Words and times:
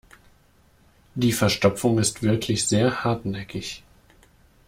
Die 1.13 1.31
Verstopfung 1.31 1.99
ist 1.99 2.23
wirklich 2.23 2.65
sehr 2.65 3.03
hartnäckig. 3.03 3.83